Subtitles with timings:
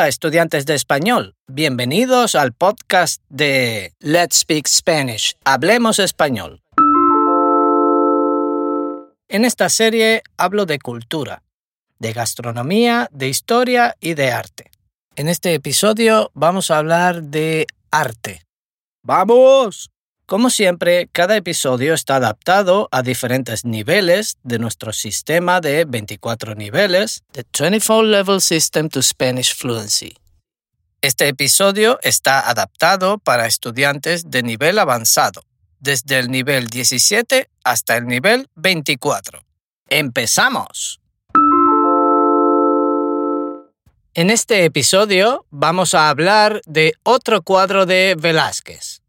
[0.00, 6.62] Hola estudiantes de español, bienvenidos al podcast de Let's Speak Spanish, Hablemos Español.
[9.28, 11.42] En esta serie hablo de cultura,
[11.98, 14.70] de gastronomía, de historia y de arte.
[15.16, 18.40] En este episodio vamos a hablar de arte.
[19.02, 19.90] ¡Vamos!
[20.30, 27.24] Como siempre, cada episodio está adaptado a diferentes niveles de nuestro sistema de 24 niveles,
[27.32, 30.14] The 24 Level System to Spanish Fluency.
[31.02, 35.42] Este episodio está adaptado para estudiantes de nivel avanzado,
[35.80, 39.42] desde el nivel 17 hasta el nivel 24.
[39.88, 41.00] ¡Empezamos!
[44.14, 48.99] En este episodio vamos a hablar de otro cuadro de Velázquez.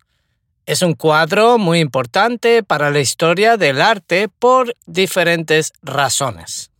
[0.66, 6.72] Es un cuadro muy importante para la historia del arte por diferentes razones.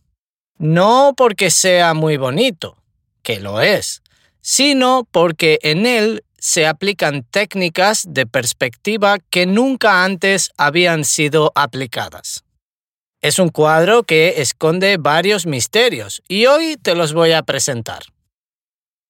[0.58, 2.76] No porque sea muy bonito,
[3.22, 4.02] que lo es,
[4.40, 12.44] sino porque en él se aplican técnicas de perspectiva que nunca antes habían sido aplicadas.
[13.20, 18.02] Es un cuadro que esconde varios misterios y hoy te los voy a presentar.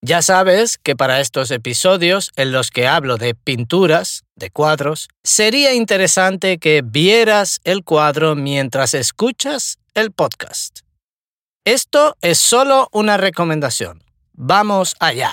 [0.05, 5.75] Ya sabes que para estos episodios en los que hablo de pinturas, de cuadros, sería
[5.75, 10.81] interesante que vieras el cuadro mientras escuchas el podcast.
[11.64, 14.03] Esto es solo una recomendación.
[14.33, 15.33] Vamos allá.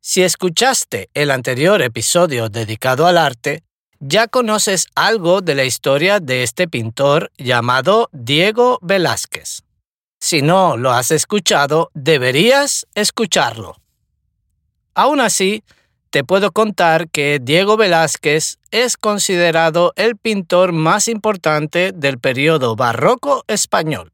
[0.00, 3.62] Si escuchaste el anterior episodio dedicado al arte,
[4.00, 9.67] ya conoces algo de la historia de este pintor llamado Diego Velázquez.
[10.20, 13.76] Si no lo has escuchado, deberías escucharlo.
[14.94, 15.62] Aún así,
[16.10, 23.44] te puedo contar que Diego Velázquez es considerado el pintor más importante del periodo barroco
[23.46, 24.10] español.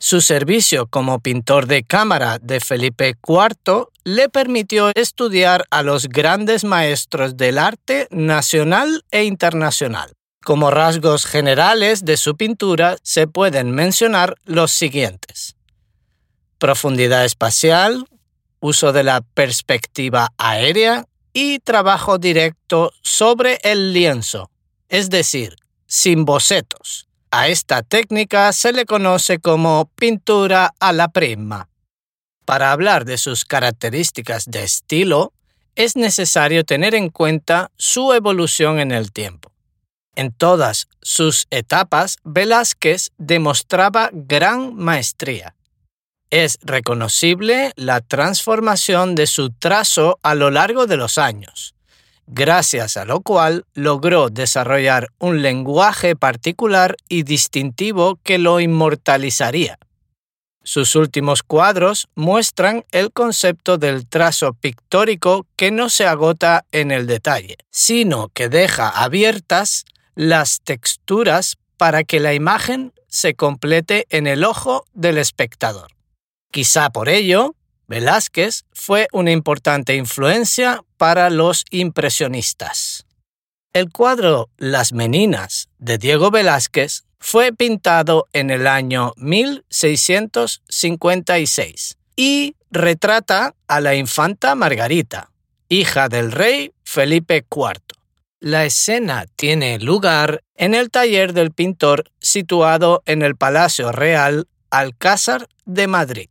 [0.00, 6.64] Su servicio como pintor de cámara de Felipe IV le permitió estudiar a los grandes
[6.64, 10.17] maestros del arte nacional e internacional.
[10.44, 15.56] Como rasgos generales de su pintura se pueden mencionar los siguientes.
[16.58, 18.06] Profundidad espacial,
[18.60, 24.50] uso de la perspectiva aérea y trabajo directo sobre el lienzo,
[24.88, 25.56] es decir,
[25.86, 27.08] sin bocetos.
[27.30, 31.68] A esta técnica se le conoce como pintura a la prima.
[32.46, 35.34] Para hablar de sus características de estilo,
[35.76, 39.47] es necesario tener en cuenta su evolución en el tiempo.
[40.18, 45.54] En todas sus etapas, Velázquez demostraba gran maestría.
[46.28, 51.76] Es reconocible la transformación de su trazo a lo largo de los años,
[52.26, 59.78] gracias a lo cual logró desarrollar un lenguaje particular y distintivo que lo inmortalizaría.
[60.64, 67.06] Sus últimos cuadros muestran el concepto del trazo pictórico que no se agota en el
[67.06, 69.84] detalle, sino que deja abiertas
[70.18, 75.92] las texturas para que la imagen se complete en el ojo del espectador.
[76.50, 77.54] Quizá por ello,
[77.86, 83.06] Velázquez fue una importante influencia para los impresionistas.
[83.72, 93.54] El cuadro Las Meninas de Diego Velázquez fue pintado en el año 1656 y retrata
[93.68, 95.30] a la infanta Margarita,
[95.68, 97.97] hija del rey Felipe IV.
[98.40, 105.48] La escena tiene lugar en el taller del pintor situado en el Palacio Real Alcázar
[105.64, 106.28] de Madrid.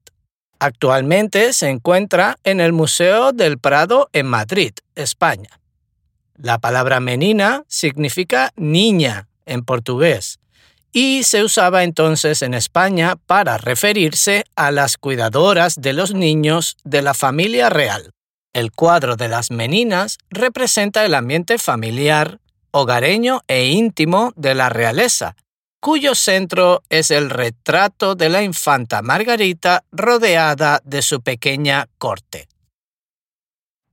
[0.58, 5.60] Actualmente se encuentra en el Museo del Prado en Madrid, España.
[6.36, 10.40] La palabra menina significa niña en portugués
[10.94, 17.02] y se usaba entonces en España para referirse a las cuidadoras de los niños de
[17.02, 18.14] la familia real.
[18.54, 22.40] El cuadro de las meninas representa el ambiente familiar,
[22.72, 25.36] hogareño e íntimo de la realeza,
[25.80, 32.48] cuyo centro es el retrato de la infanta Margarita rodeada de su pequeña corte.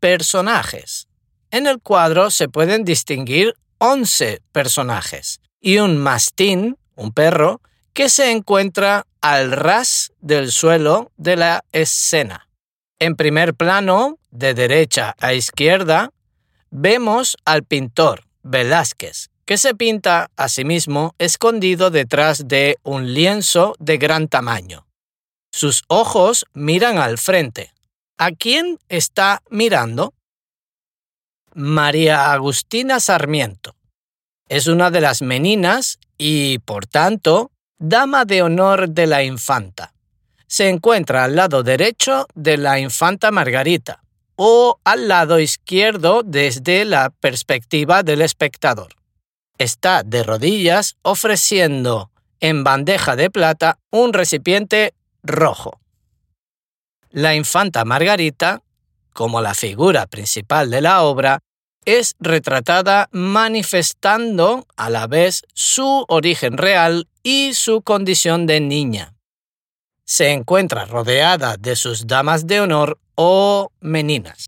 [0.01, 1.09] Personajes.
[1.51, 7.61] En el cuadro se pueden distinguir 11 personajes y un mastín, un perro,
[7.93, 12.44] que se encuentra al ras del suelo de la escena.
[13.05, 16.11] En primer plano, de derecha a izquierda,
[16.71, 23.75] vemos al pintor Velázquez, que se pinta a sí mismo escondido detrás de un lienzo
[23.79, 24.87] de gran tamaño.
[25.53, 27.75] Sus ojos miran al frente.
[28.17, 30.15] ¿A quién está mirando?
[31.53, 33.77] María Agustina Sarmiento.
[34.49, 39.94] Es una de las meninas y, por tanto, dama de honor de la infanta
[40.46, 44.02] se encuentra al lado derecho de la infanta Margarita
[44.37, 48.94] o al lado izquierdo desde la perspectiva del espectador.
[49.58, 52.11] Está de rodillas ofreciendo
[52.41, 55.81] en bandeja de plata un recipiente rojo.
[57.11, 58.62] La infanta Margarita,
[59.12, 61.38] como la figura principal de la obra,
[61.85, 69.14] es retratada manifestando a la vez su origen real y su condición de niña.
[70.06, 74.47] Se encuentra rodeada de sus damas de honor o meninas.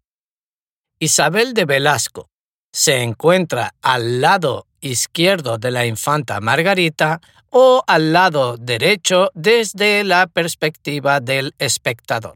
[0.99, 2.29] Isabel de Velasco
[2.73, 7.21] se encuentra al lado izquierdo de la infanta Margarita
[7.51, 12.35] o al lado derecho desde la perspectiva del espectador.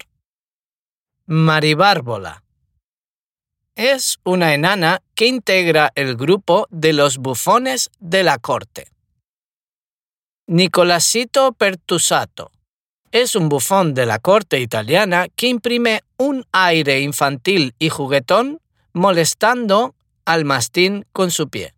[1.26, 2.42] Maribárbola
[3.76, 8.88] es una enana que integra el grupo de los bufones de la corte.
[10.46, 12.50] Nicolasito Pertusato
[13.12, 18.60] es un bufón de la corte italiana que imprime un aire infantil y juguetón
[18.92, 21.74] molestando al mastín con su pie.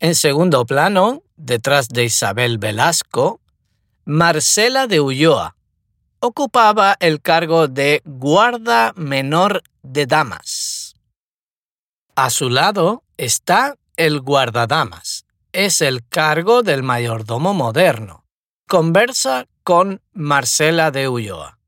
[0.00, 3.40] En segundo plano, detrás de Isabel Velasco,
[4.04, 5.54] Marcela de Ulloa
[6.18, 10.94] ocupaba el cargo de guarda menor de damas.
[12.14, 15.24] A su lado está el guardadamas.
[15.52, 18.21] Es el cargo del mayordomo moderno.
[18.72, 21.58] Conversa con Marcela de Ulloa.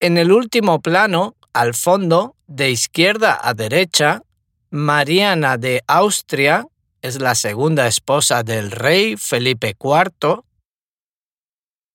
[0.00, 4.20] En el último plano, al fondo, de izquierda a derecha,
[4.68, 6.66] Mariana de Austria
[7.00, 10.42] es la segunda esposa del rey Felipe IV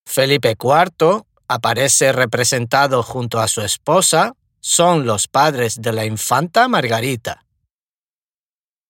[0.07, 7.45] Felipe IV aparece representado junto a su esposa, son los padres de la infanta Margarita.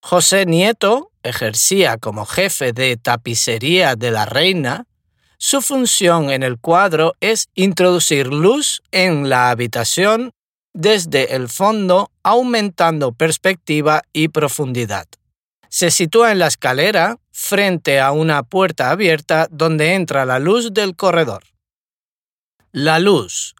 [0.00, 4.86] José Nieto ejercía como jefe de tapicería de la reina.
[5.38, 10.32] Su función en el cuadro es introducir luz en la habitación
[10.74, 15.06] desde el fondo, aumentando perspectiva y profundidad.
[15.68, 20.96] Se sitúa en la escalera frente a una puerta abierta donde entra la luz del
[20.96, 21.44] corredor.
[22.72, 23.54] La luz.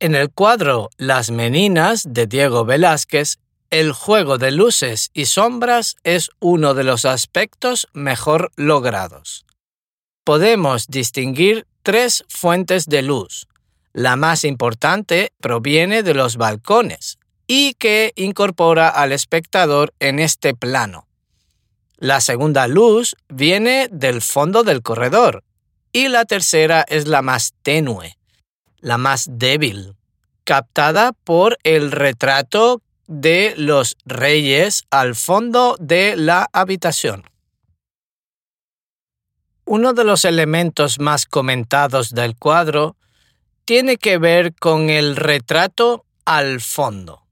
[0.00, 3.38] En el cuadro Las Meninas de Diego Velázquez,
[3.70, 9.44] el juego de luces y sombras es uno de los aspectos mejor logrados.
[10.24, 13.46] Podemos distinguir tres fuentes de luz.
[13.92, 21.06] La más importante proviene de los balcones y que incorpora al espectador en este plano.
[21.96, 25.44] La segunda luz viene del fondo del corredor
[25.92, 28.18] y la tercera es la más tenue,
[28.80, 29.94] la más débil,
[30.44, 37.24] captada por el retrato de los reyes al fondo de la habitación.
[39.64, 42.96] Uno de los elementos más comentados del cuadro
[43.64, 47.26] tiene que ver con el retrato al fondo,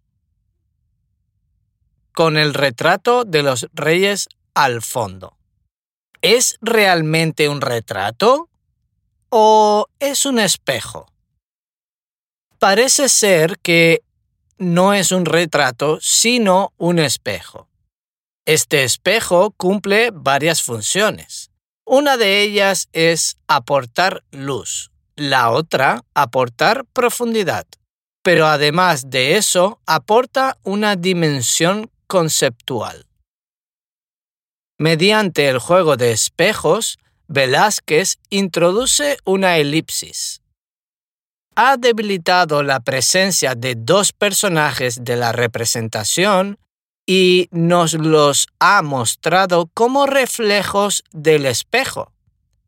[2.13, 5.37] con el retrato de los reyes al fondo.
[6.23, 8.49] ¿Es realmente un retrato
[9.29, 11.07] o es un espejo?
[12.59, 14.03] Parece ser que
[14.59, 17.69] no es un retrato, sino un espejo.
[18.47, 21.51] Este espejo cumple varias funciones.
[21.85, 27.67] Una de ellas es aportar luz, la otra aportar profundidad,
[28.23, 33.07] pero además de eso aporta una dimensión conceptual.
[34.79, 36.99] Mediante el juego de espejos,
[37.29, 40.43] Velázquez introduce una elipsis.
[41.59, 46.59] Ha debilitado la presencia de dos personajes de la representación
[47.07, 52.13] y nos los ha mostrado como reflejos del espejo,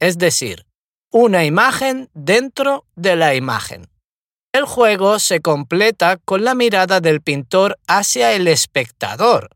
[0.01, 0.65] es decir,
[1.13, 3.89] una imagen dentro de la imagen.
[4.55, 9.51] El juego se completa con la mirada del pintor hacia el espectador,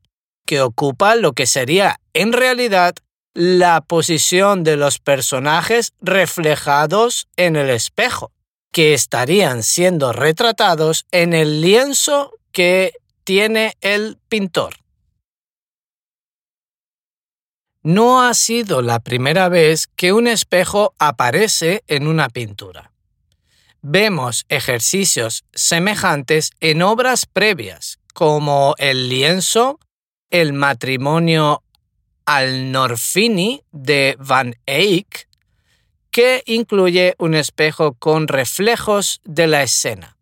[0.47, 2.95] que ocupa lo que sería en realidad
[3.33, 8.31] la posición de los personajes reflejados en el espejo,
[8.73, 14.75] que estarían siendo retratados en el lienzo que tiene el pintor.
[17.83, 22.93] No ha sido la primera vez que un espejo aparece en una pintura.
[23.83, 29.81] Vemos ejercicios semejantes en obras previas, como el lienzo
[30.33, 31.63] el matrimonio
[32.25, 35.29] al Norfini de Van Eyck,
[36.13, 40.17] que incluye un espejo con reflejos de la escena.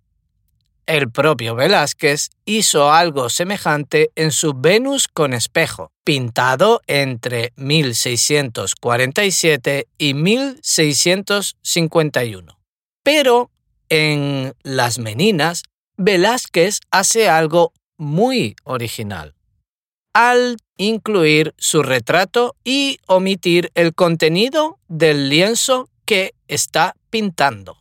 [0.87, 10.15] El propio Velázquez hizo algo semejante en su Venus con espejo, pintado entre 1647 y
[10.15, 12.59] 1651.
[13.03, 13.51] Pero
[13.89, 15.65] en Las Meninas,
[15.97, 19.35] Velázquez hace algo muy original
[20.13, 27.77] al incluir su retrato y omitir el contenido del lienzo que está pintando.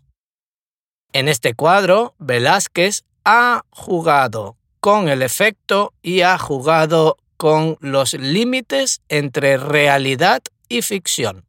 [1.11, 9.01] En este cuadro, Velázquez ha jugado con el efecto y ha jugado con los límites
[9.09, 11.45] entre realidad y ficción.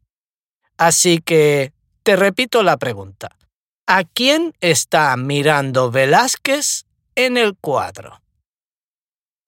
[0.78, 1.72] Así que
[2.02, 3.37] te repito la pregunta.
[3.87, 8.20] ¿A quién está mirando Velázquez en el cuadro?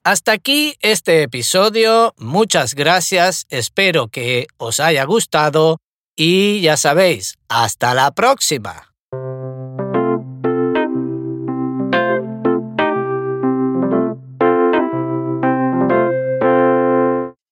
[0.05, 2.13] Hasta aquí este episodio.
[2.19, 3.47] Muchas gracias.
[3.51, 5.79] Espero que os haya gustado.
[6.17, 8.93] Y ya sabéis, hasta la próxima.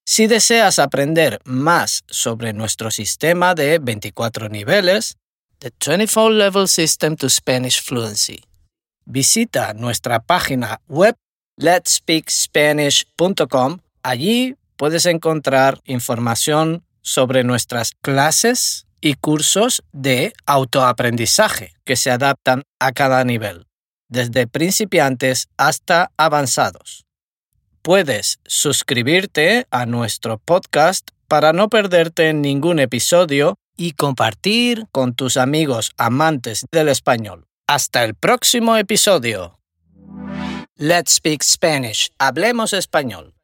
[0.05, 5.17] Si deseas aprender más sobre nuestro sistema de 24 niveles,
[5.61, 8.43] The 24 Level System to Spanish Fluency,
[9.07, 11.15] visita nuestra página web
[11.63, 13.79] letspeakspanish.com.
[14.03, 22.93] Allí puedes encontrar información sobre nuestras clases y cursos de autoaprendizaje que se adaptan a
[22.93, 23.67] cada nivel,
[24.09, 27.05] desde principiantes hasta avanzados
[27.83, 35.93] puedes suscribirte a nuestro podcast para no perderte ningún episodio y compartir con tus amigos
[35.97, 37.47] amantes del español.
[37.67, 39.60] Hasta el próximo episodio.
[40.83, 42.11] Let's Speak Spanish.
[42.19, 43.35] Hablemos español.